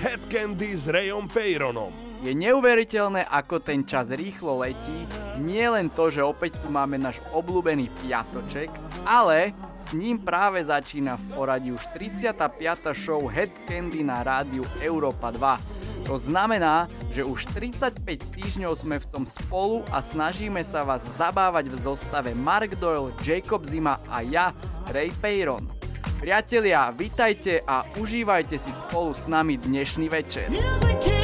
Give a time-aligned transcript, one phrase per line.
[0.00, 1.92] Head Candy s Rayom Peyronom.
[2.24, 5.04] Je neuveriteľné, ako ten čas rýchlo letí.
[5.44, 8.72] Nie len to, že opäť tu máme náš obľúbený piatoček,
[9.04, 12.32] ale s ním práve začína v poradí už 35.
[12.96, 16.08] show Head Candy na rádiu Európa 2.
[16.08, 18.00] To znamená, že už 35
[18.40, 23.68] týždňov sme v tom spolu a snažíme sa vás zabávať v zostave Mark Doyle, Jacob
[23.68, 24.56] Zima a ja,
[24.88, 25.79] Ray Peyron.
[26.20, 30.52] Priatelia, vitajte a užívajte si spolu s nami dnešný večer.
[30.52, 31.19] Music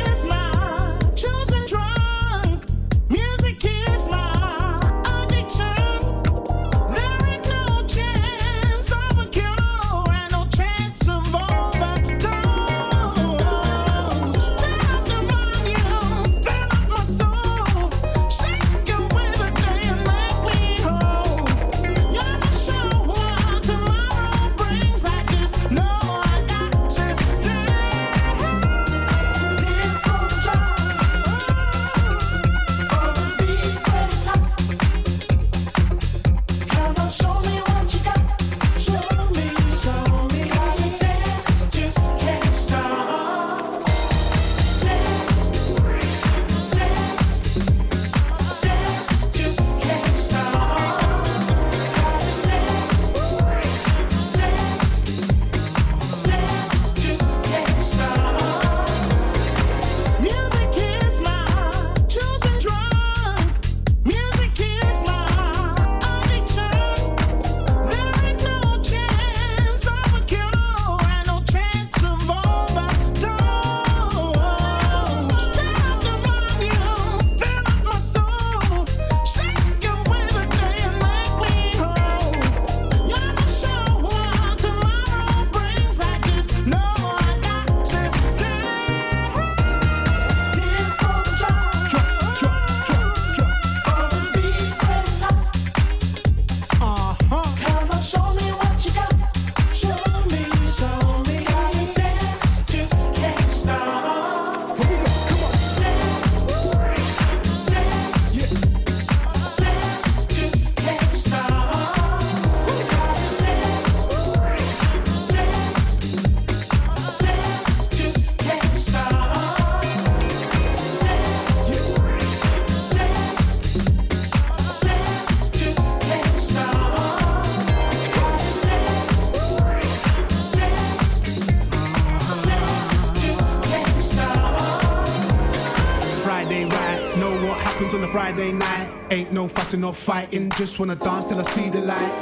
[139.46, 142.12] no fussing or fighting, just wanna dance till I see the light.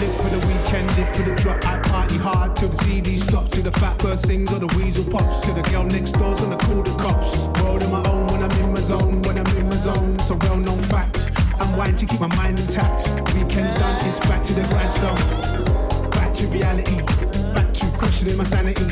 [0.00, 1.64] Live for the weekend, live for the drop.
[1.64, 3.50] I party hard till the CD stops.
[3.52, 5.40] Till the fat bird sings or the weasel pops.
[5.42, 7.36] Till the girl next door's gonna call the cops.
[7.60, 10.16] World of my own when I'm in my zone, when I'm in my zone.
[10.18, 11.18] It's a well known fact.
[11.60, 13.06] I'm wine to keep my mind intact.
[13.34, 15.20] Weekend done, it's back to the grindstone.
[16.10, 16.98] Back to reality,
[17.54, 18.86] back to questioning my sanity.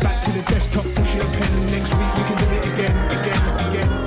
[0.00, 1.52] Back to the desktop, pushing a pen.
[1.74, 4.05] Next week we can do it again, again, again.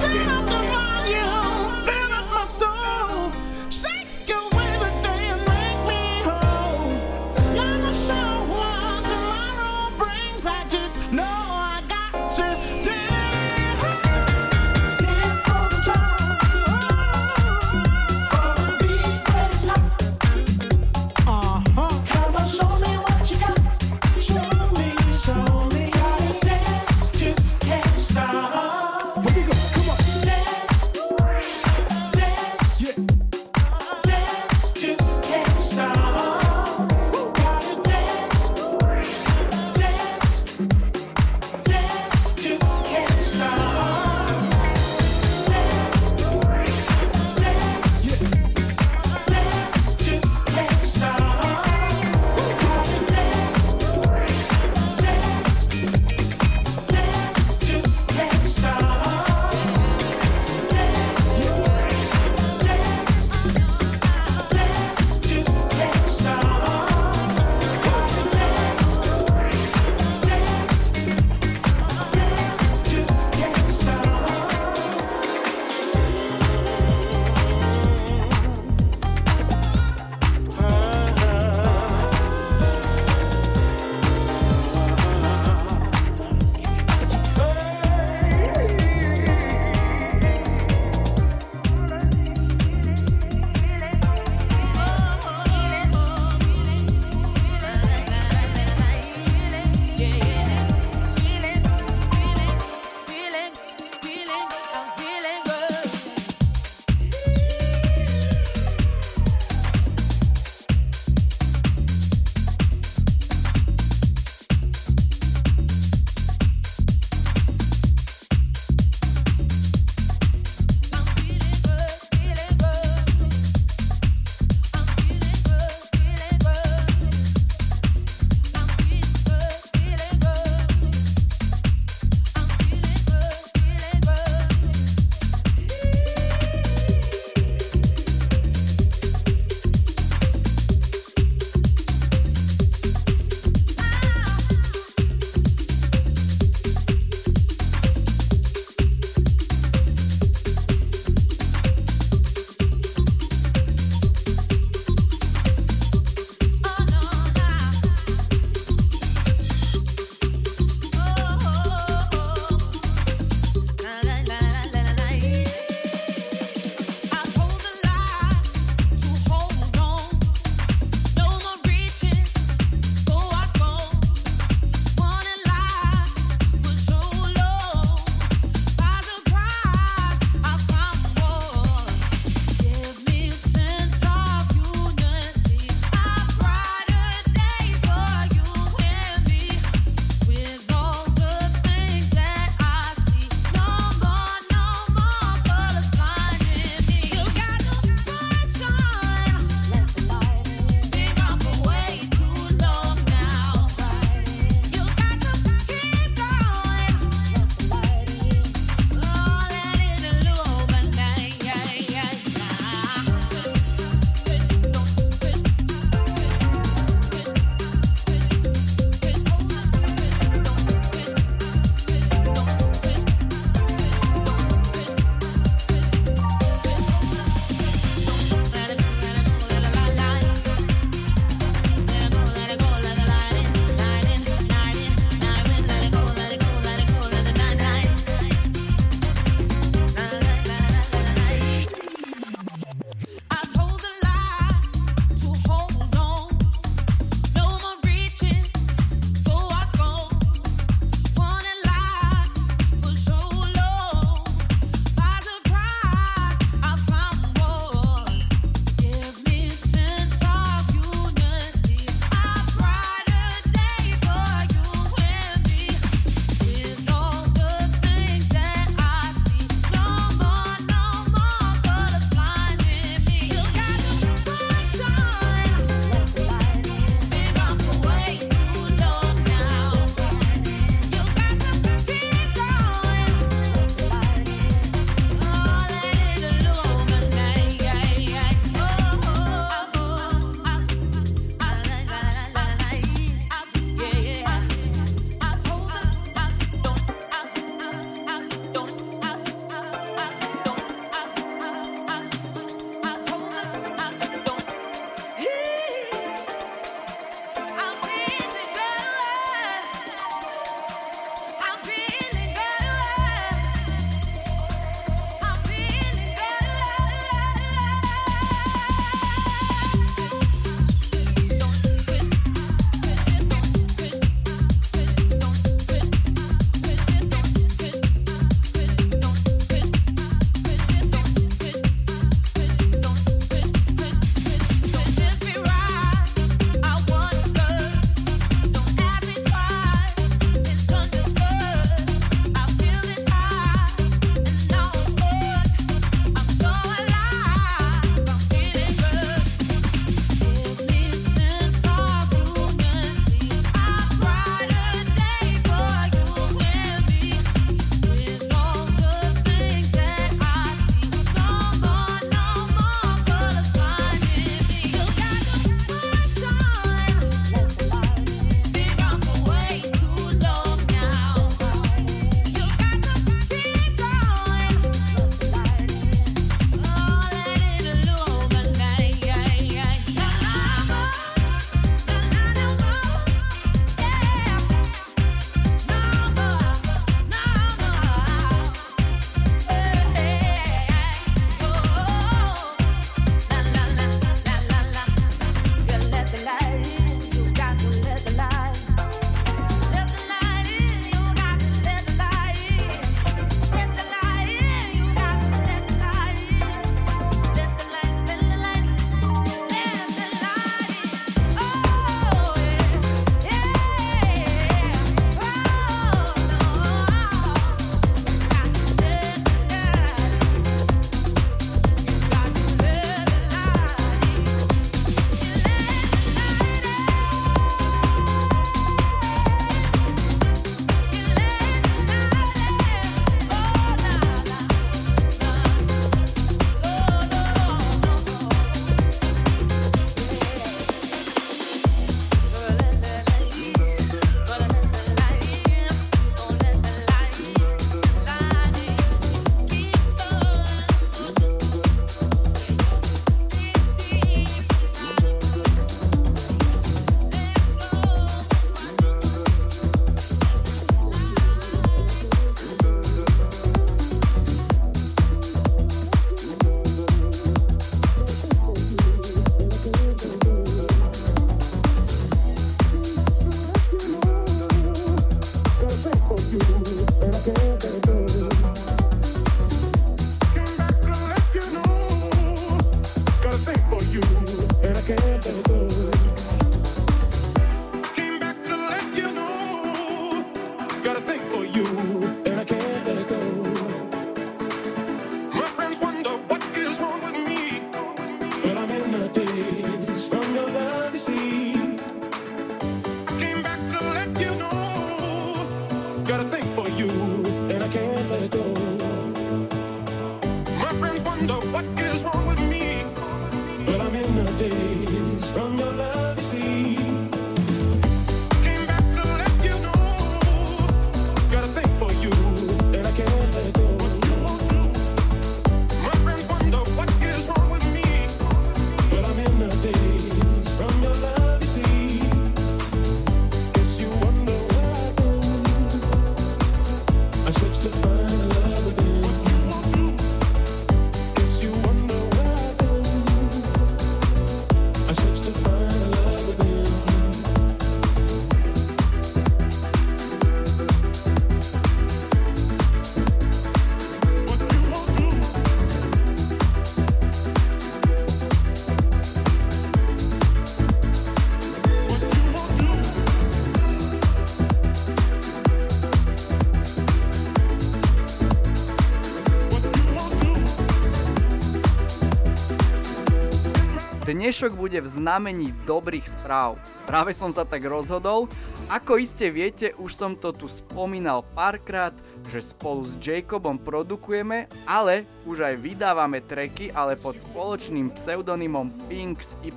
[574.20, 576.60] Dnešok bude v znamení dobrých správ.
[576.84, 578.28] Práve som sa tak rozhodol.
[578.68, 581.96] Ako iste viete, už som to tu spomínal párkrát,
[582.28, 589.40] že spolu s Jacobom produkujeme, ale už aj vydávame tracky, ale pod spoločným pseudonymom Pinks
[589.40, 589.56] Y.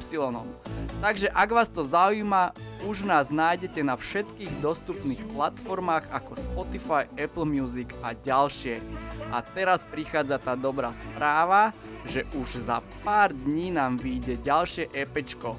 [1.03, 2.55] Takže ak vás to zaujíma,
[2.87, 8.83] už nás nájdete na všetkých dostupných platformách ako Spotify, Apple Music a ďalšie.
[9.31, 11.71] A teraz prichádza tá dobrá správa,
[12.03, 15.55] že už za pár dní nám vyjde ďalšie EPčko.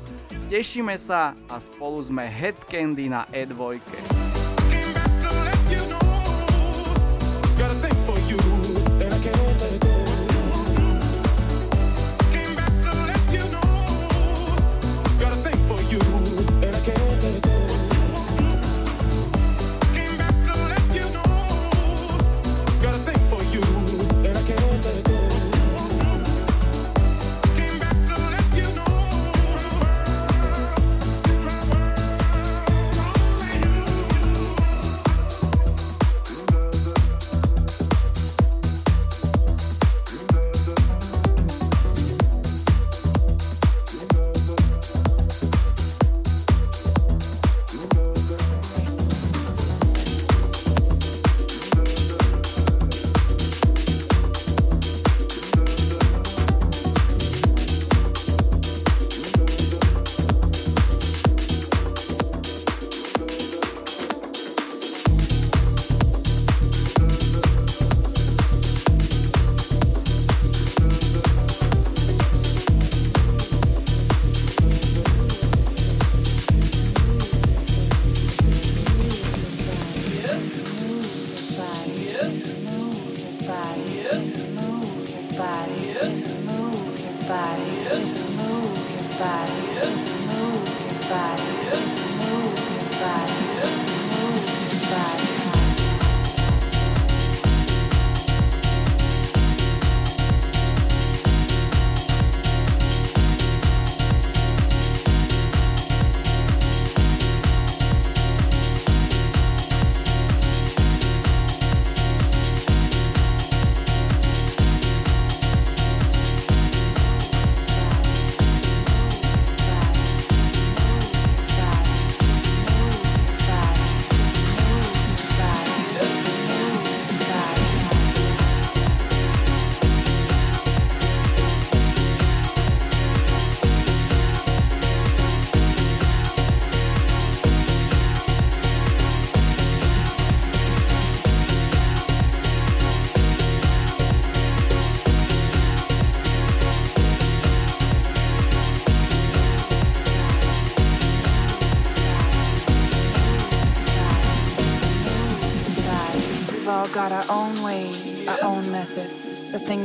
[0.52, 3.80] Tešíme sa a spolu sme Headcandy na E2.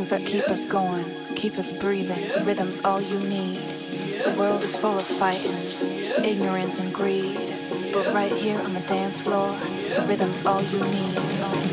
[0.08, 2.28] Things that keep us going, keep us breathing.
[2.28, 3.56] The rhythm's all you need.
[3.56, 5.56] The world is full of fighting,
[6.24, 7.36] ignorance and greed.
[7.92, 11.67] But right here on the dance floor, the rhythm's all you need.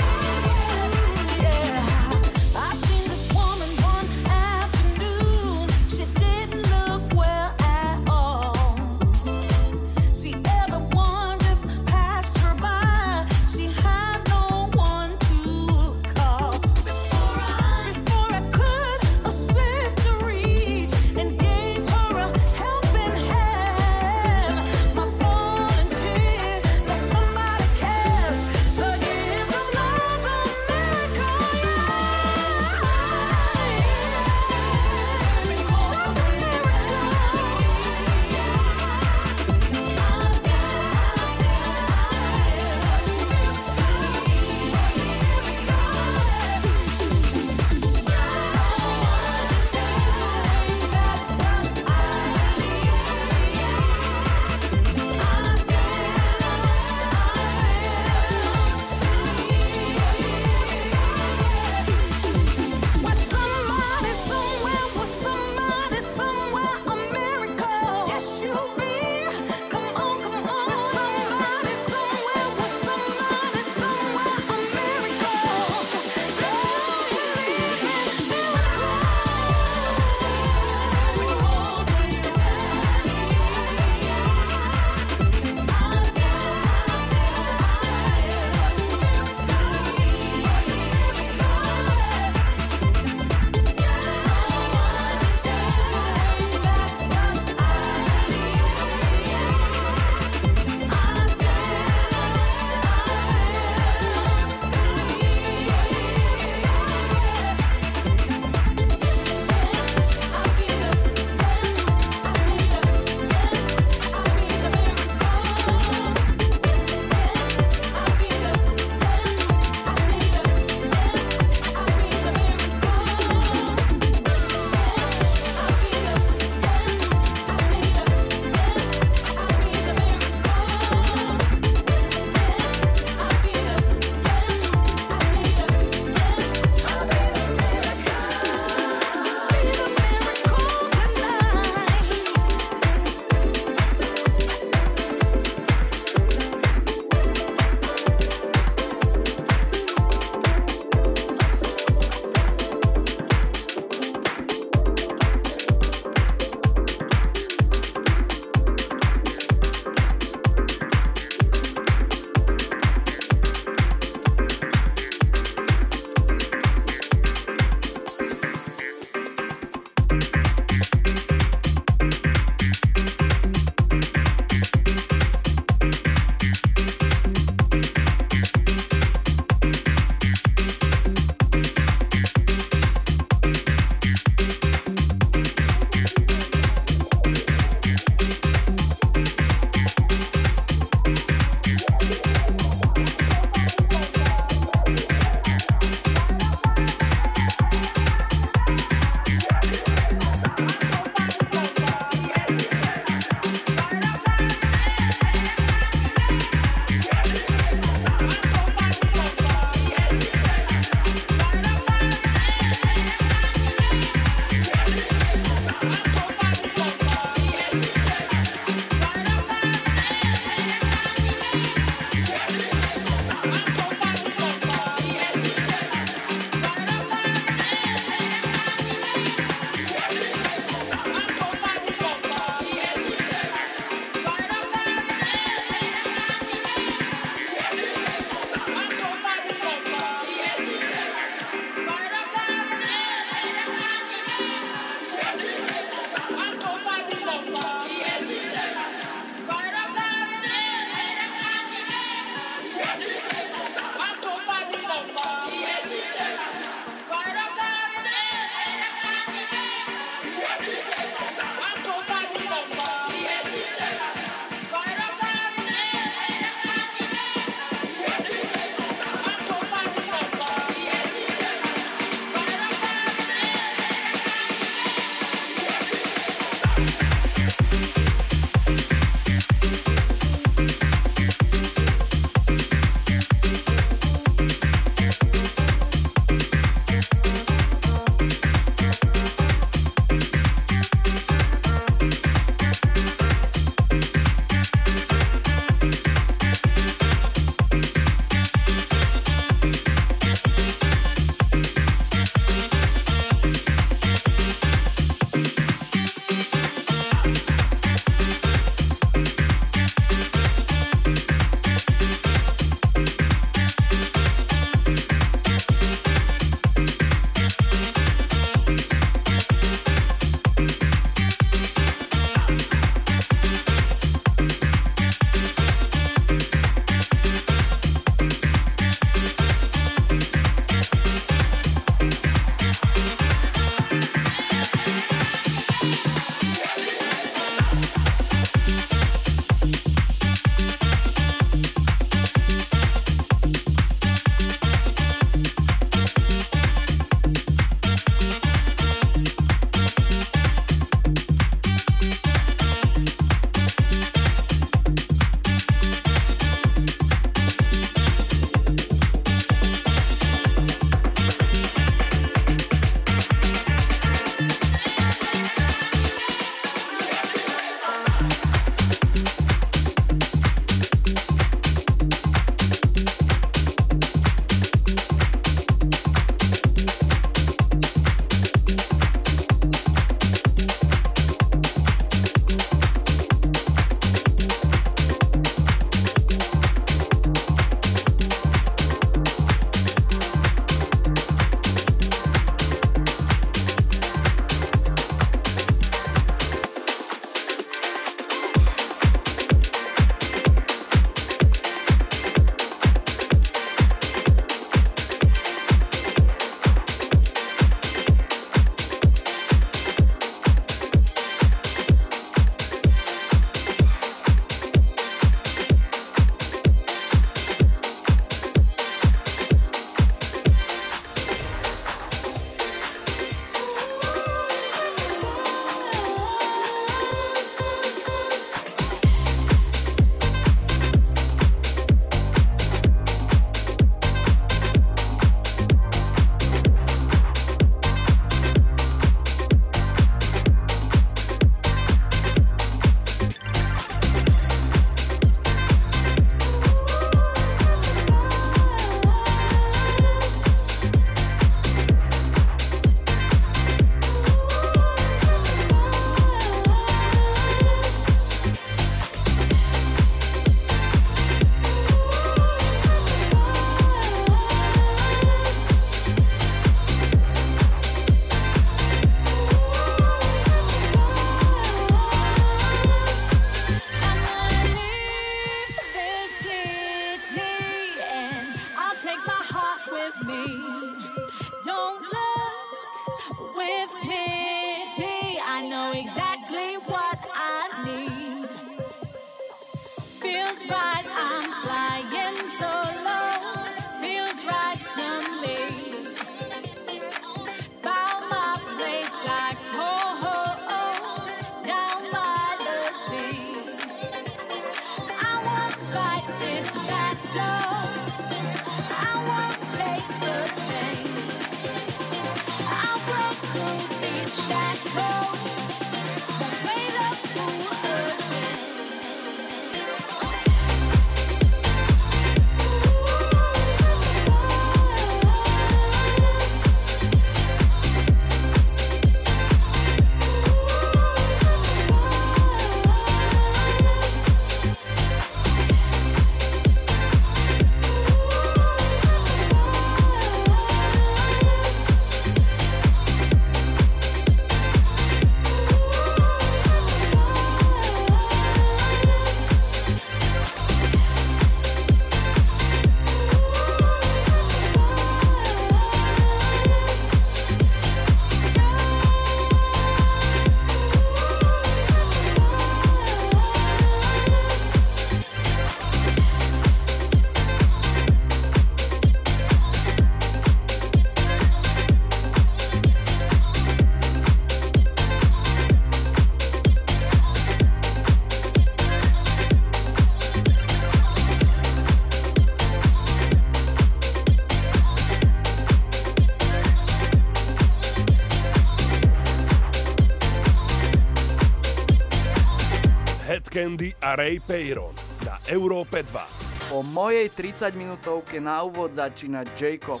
[593.28, 596.72] Head Candy a Ray Peyron na Európe 2.
[596.72, 600.00] Po mojej 30 minútovke na úvod začína Jacob.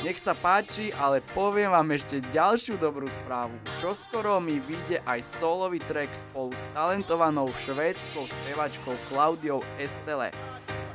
[0.00, 3.52] Nech sa páči, ale poviem vám ešte ďalšiu dobrú správu.
[3.76, 10.32] Čoskoro mi vyjde aj solový track spolu s talentovanou švédskou spevačkou Claudiou Estele.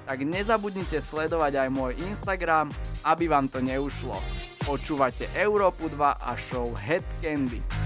[0.10, 2.74] Tak nezabudnite sledovať aj môj Instagram,
[3.06, 4.18] aby vám to neušlo.
[4.66, 7.77] Počúvate Európu 2 a show Head Candy.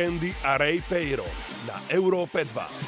[0.00, 1.28] Candy a Ray Payron
[1.68, 2.79] na Európe 2.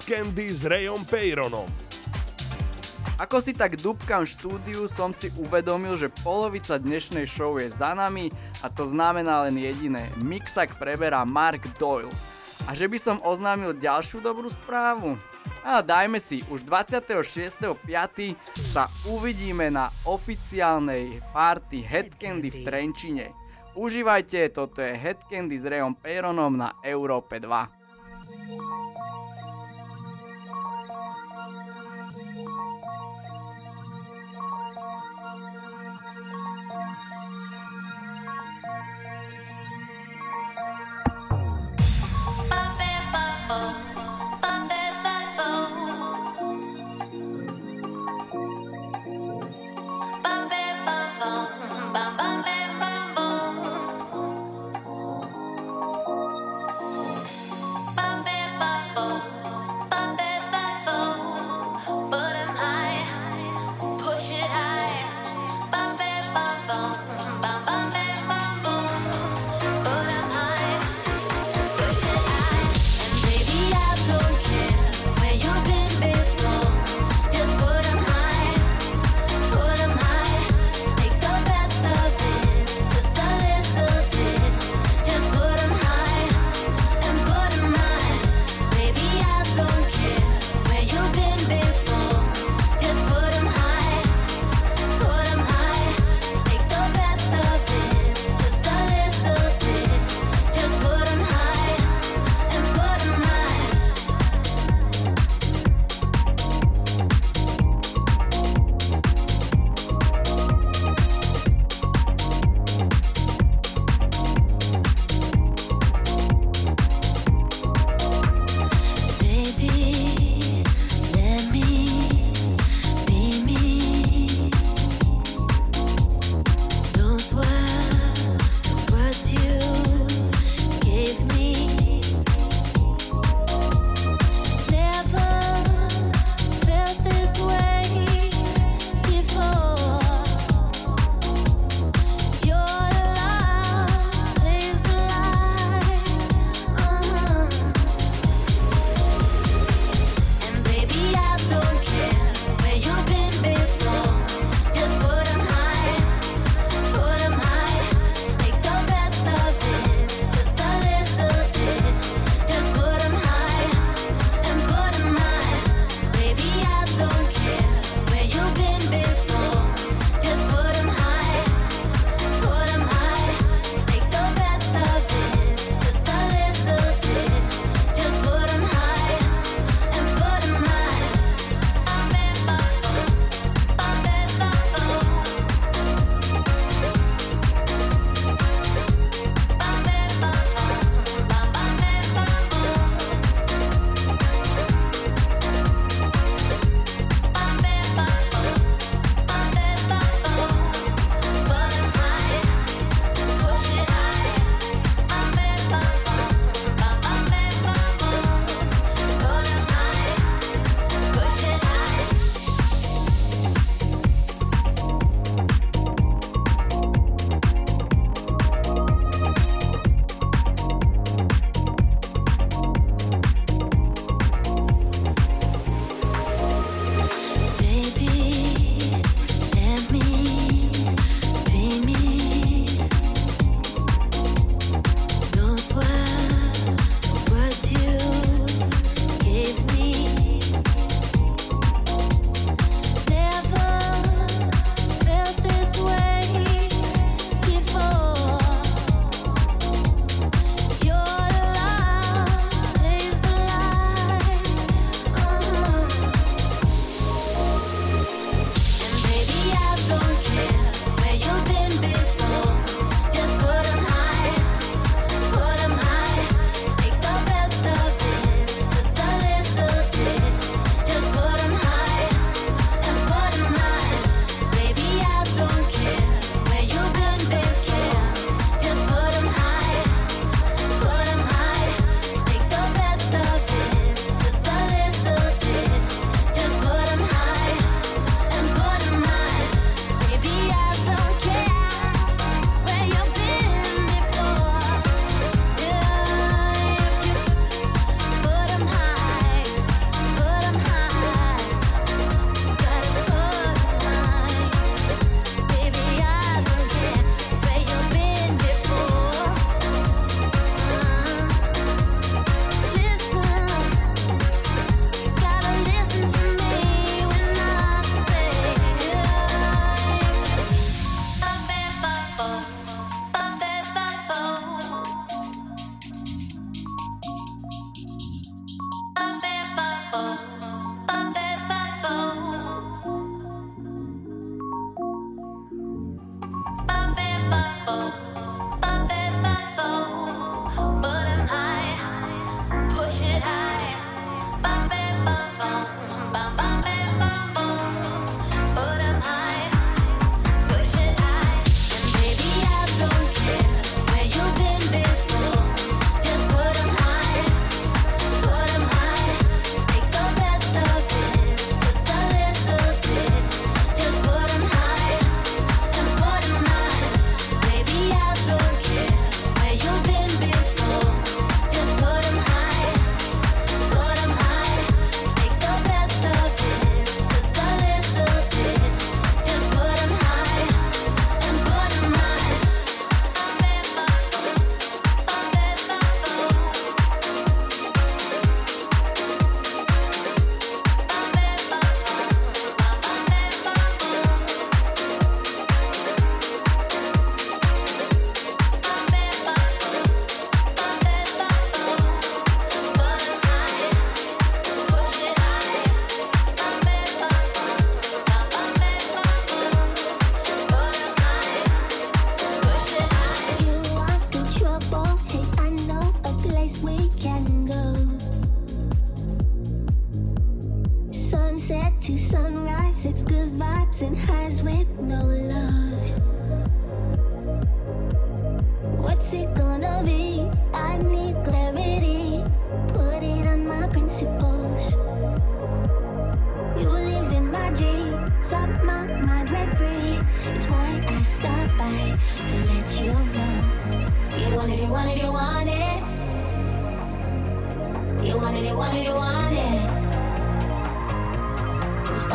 [0.00, 1.68] Candy s Rayom Peyronom.
[3.20, 8.32] Ako si tak dúbkam štúdiu, som si uvedomil, že polovica dnešnej show je za nami
[8.64, 10.10] a to znamená len jediné.
[10.18, 12.10] Mixak preberá Mark Doyle.
[12.66, 15.14] A že by som oznámil ďalšiu dobrú správu?
[15.62, 17.86] A dajme si, už 26.5.
[18.74, 23.26] sa uvidíme na oficiálnej party Headcandy v Trenčine.
[23.78, 27.82] Užívajte, toto je Headcandy s Rayom Peyronom na Európe 2.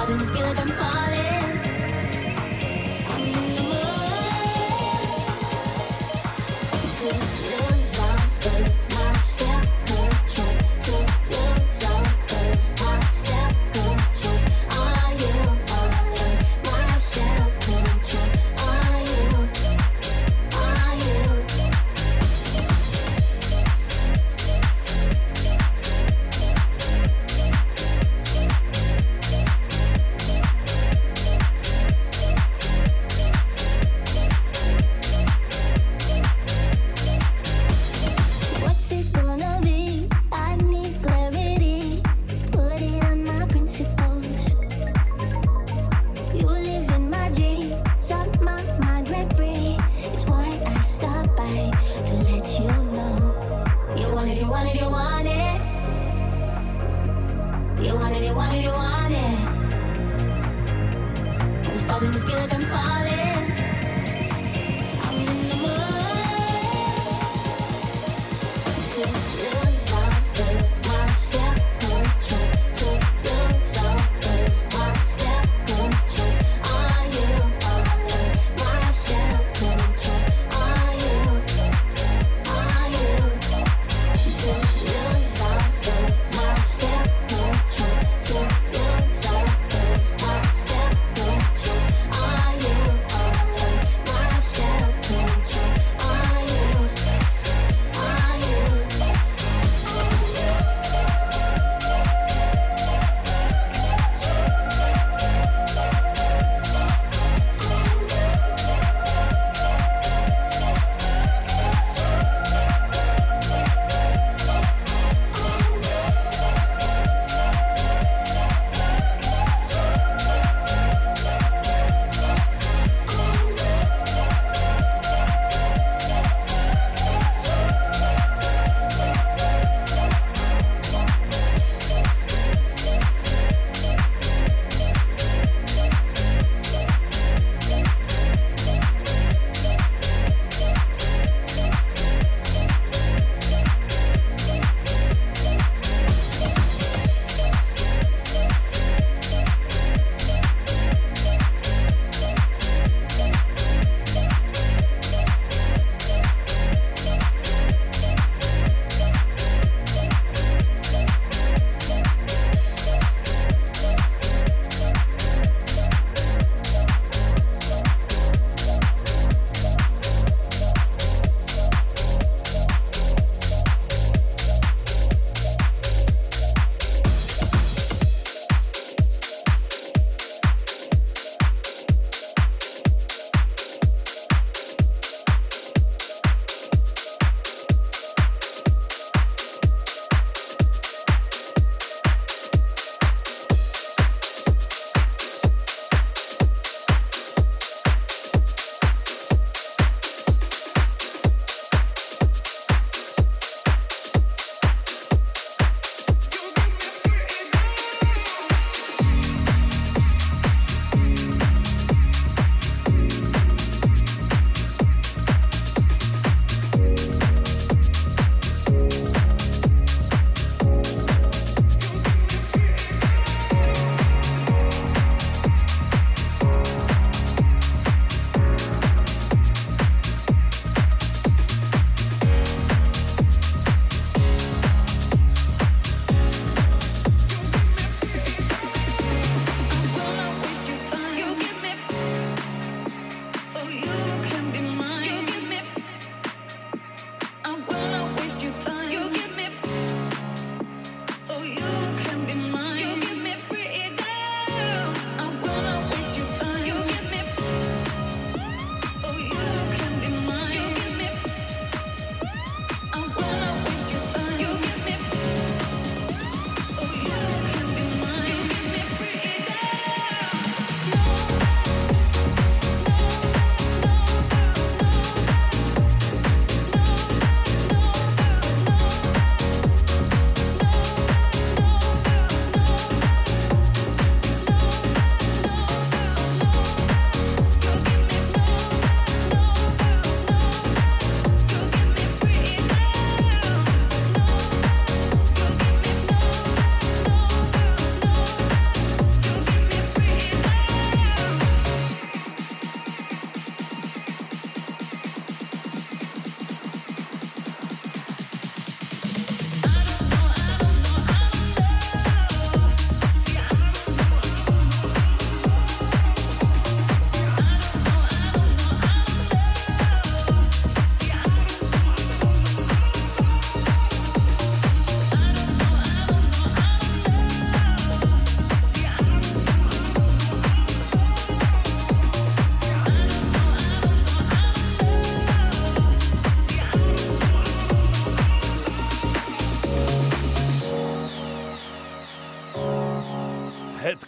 [0.10, 1.17] I feel like I'm falling.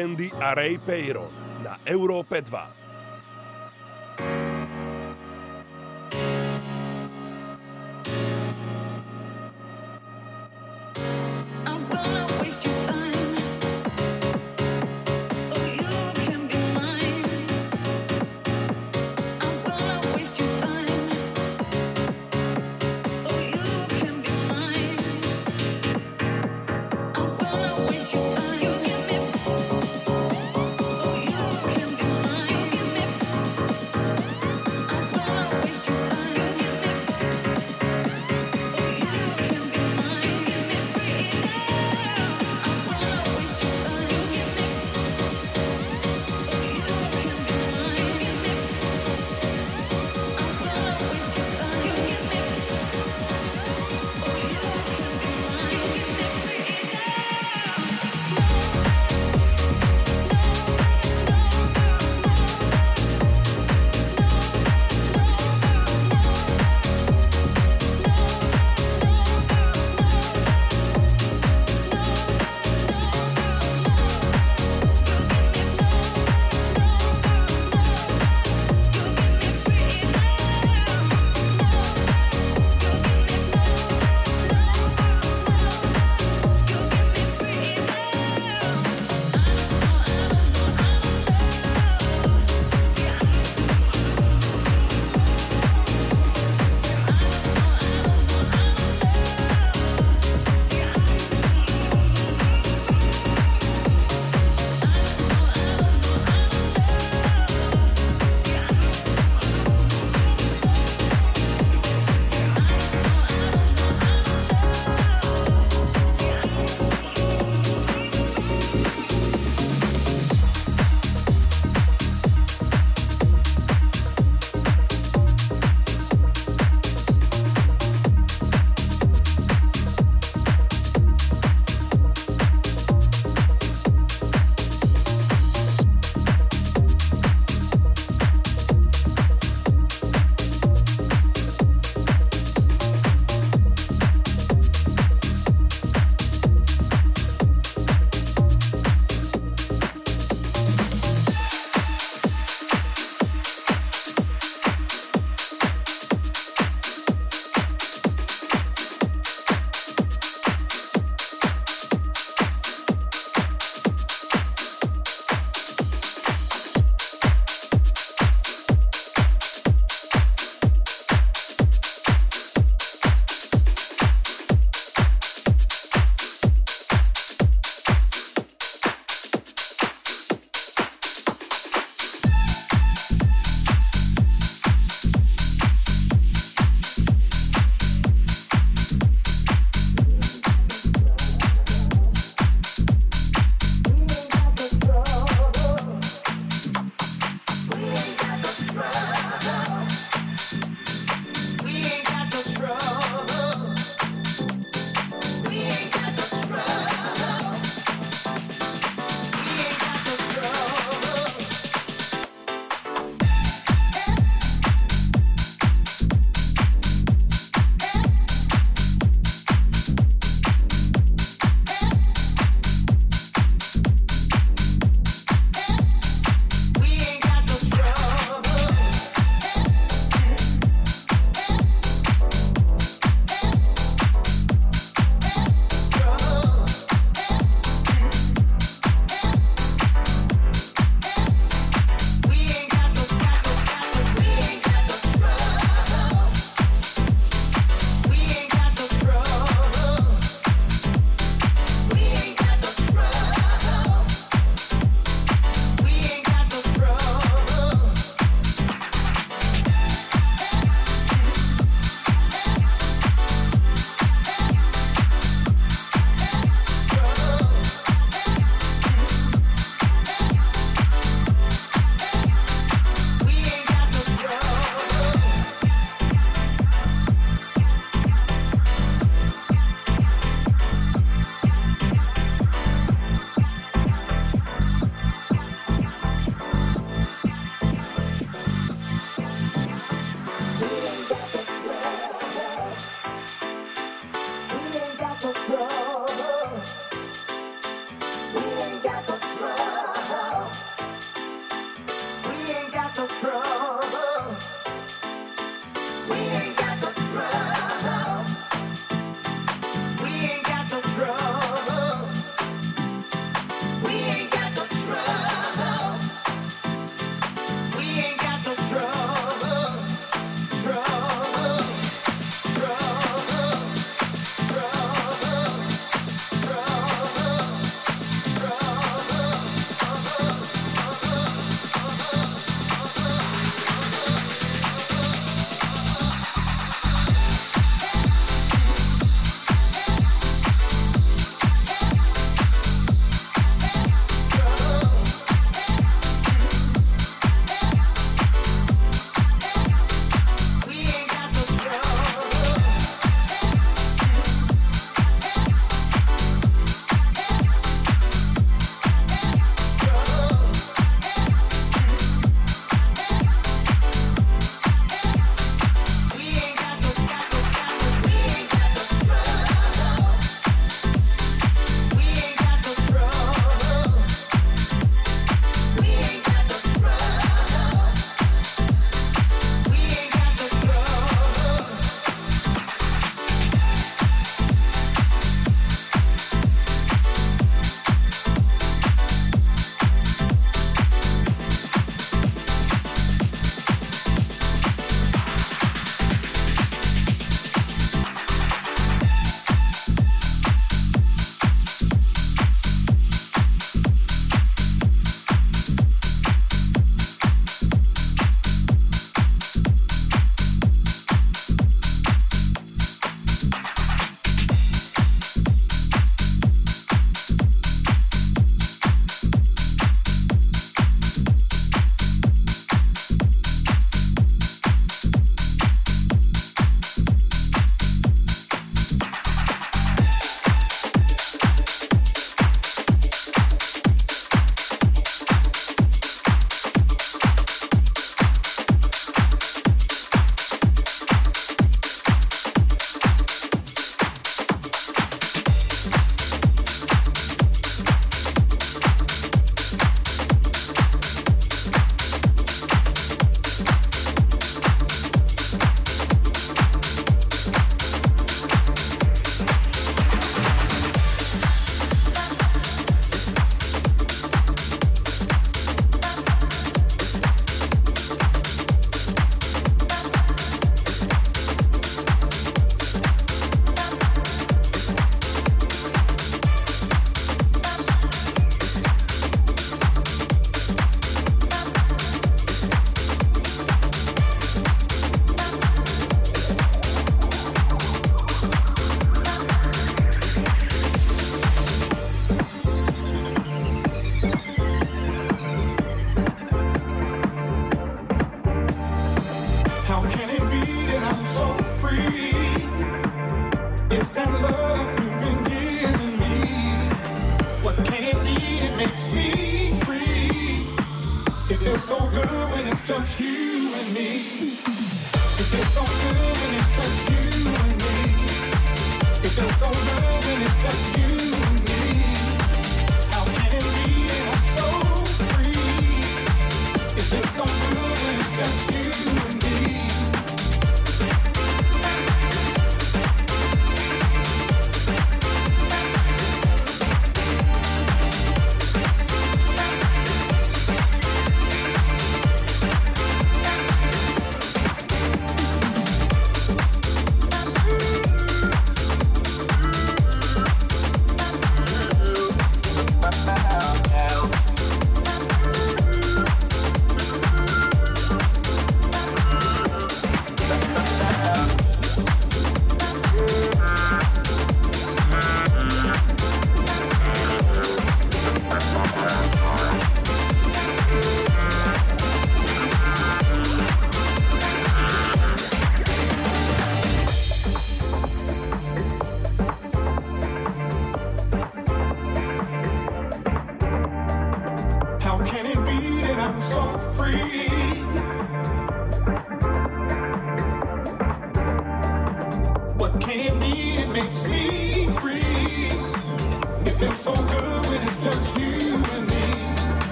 [0.00, 1.28] Candy a Ray Peyron
[1.60, 2.79] na Európe 2.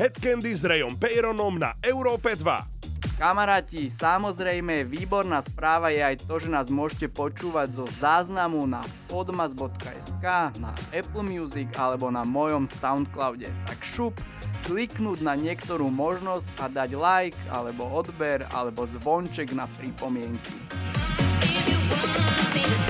[0.00, 3.20] Toto je Head Candy s Rayom Peyronom na Európe 2.
[3.20, 8.80] Kamaráti, samozrejme, výborná správa je aj to, že nás môžete počúvať zo záznamu na
[9.12, 10.24] podmas.sk,
[10.56, 13.52] na Apple Music alebo na mojom Soundcloude.
[13.68, 14.16] Tak šup,
[14.64, 20.56] kliknúť na niektorú možnosť a dať like alebo odber alebo zvonček na pripomienky.
[21.44, 22.89] If you want me to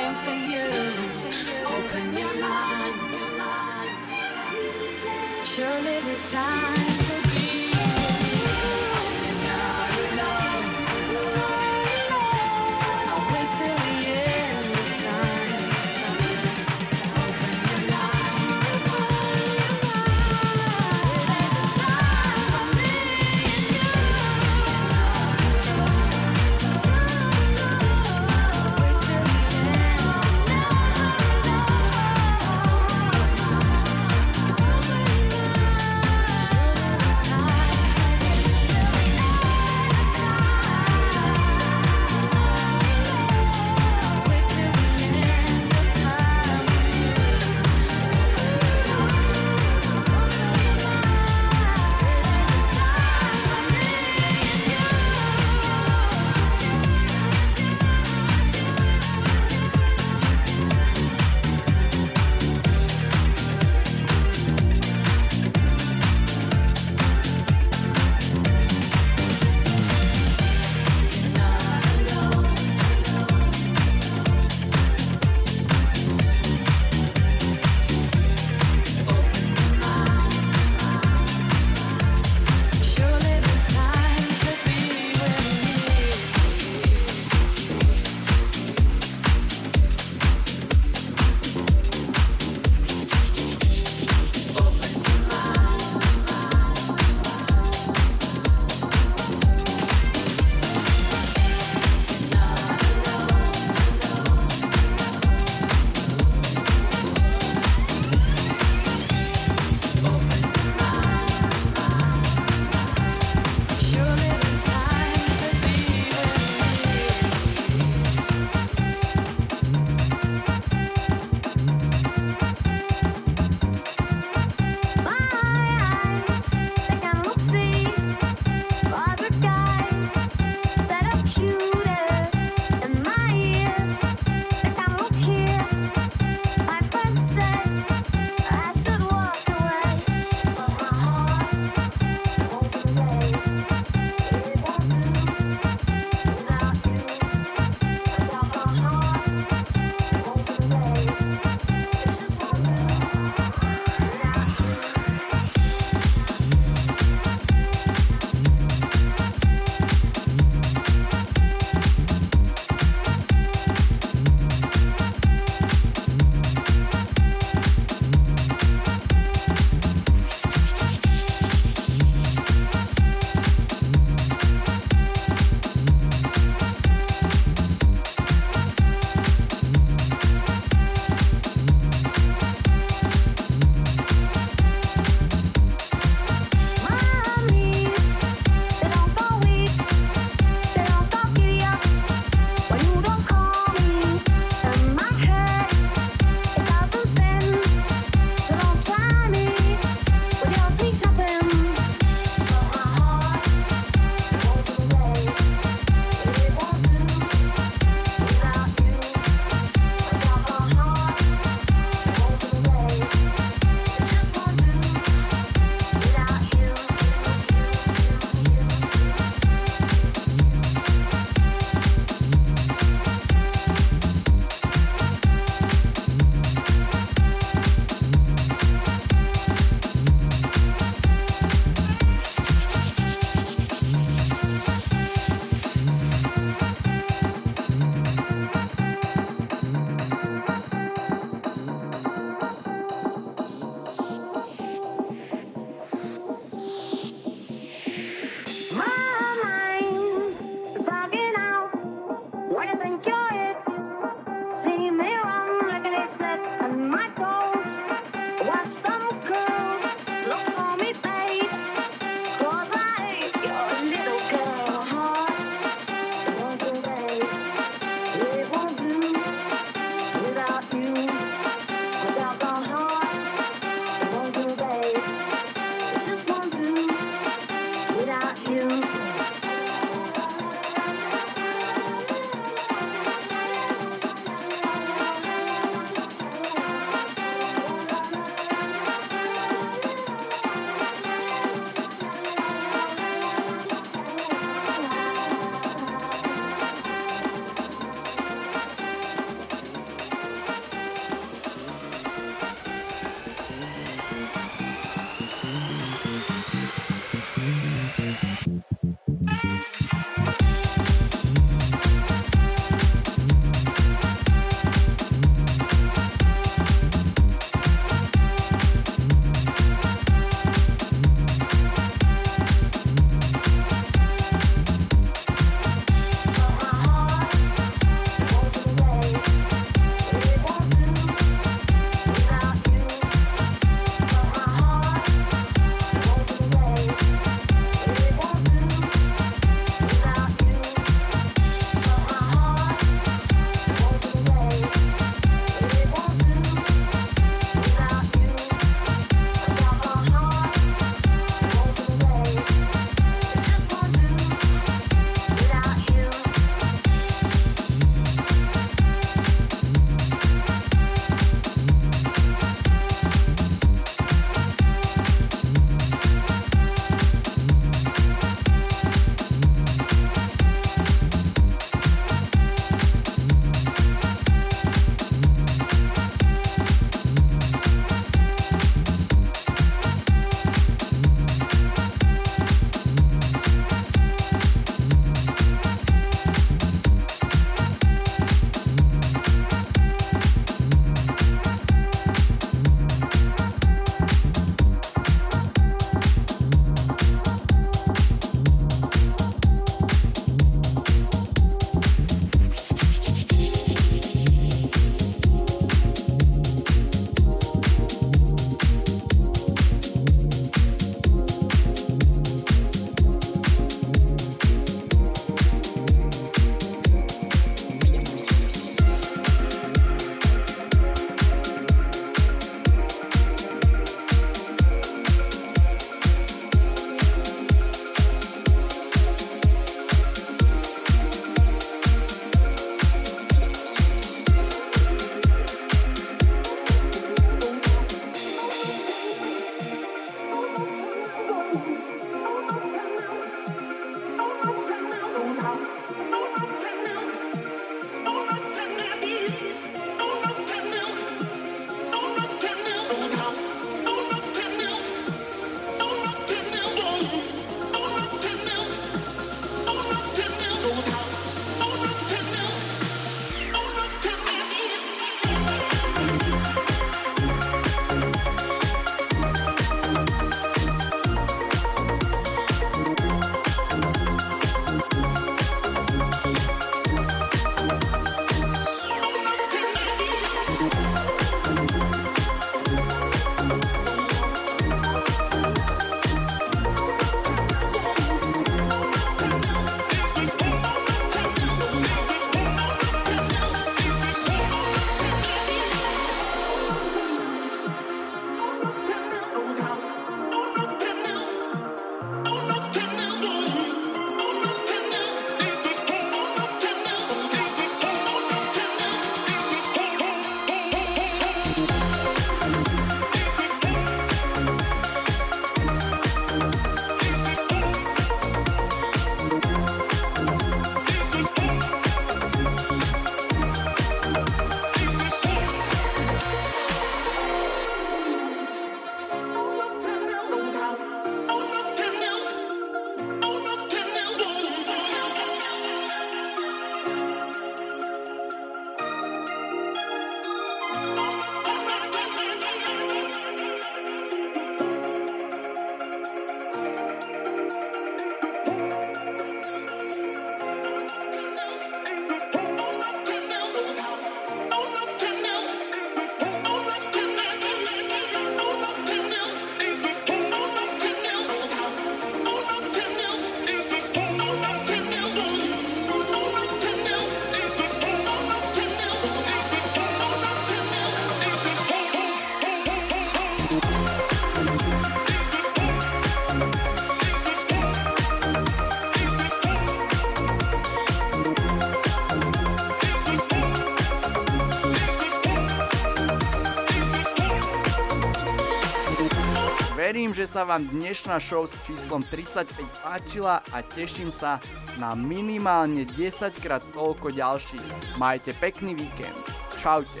[590.08, 592.48] Verím, že sa vám dnešná show s číslom 35
[592.80, 594.40] páčila a teším sa
[594.80, 598.00] na minimálne 10 krát toľko ďalších.
[598.00, 599.20] Majte pekný víkend.
[599.60, 600.00] Čaute.